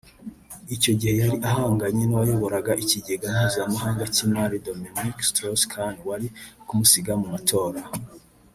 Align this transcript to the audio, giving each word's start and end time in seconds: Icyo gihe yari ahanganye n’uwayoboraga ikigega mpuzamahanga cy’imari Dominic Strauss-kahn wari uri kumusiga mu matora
Icyo 0.75 0.91
gihe 0.99 1.13
yari 1.21 1.37
ahanganye 1.49 2.03
n’uwayoboraga 2.05 2.71
ikigega 2.83 3.27
mpuzamahanga 3.35 4.03
cy’imari 4.13 4.57
Dominic 4.67 5.17
Strauss-kahn 5.29 5.95
wari 6.07 6.27
uri 6.29 6.35
kumusiga 6.67 7.11
mu 7.21 7.27
matora 7.35 7.81